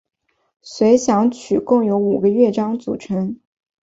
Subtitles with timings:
[0.63, 3.39] 随想曲共有五个乐章组成。